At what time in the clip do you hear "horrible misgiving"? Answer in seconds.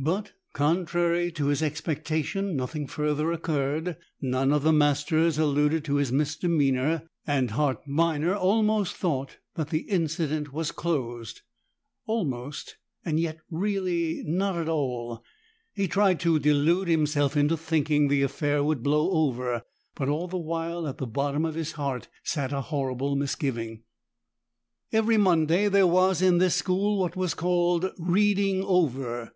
22.60-23.82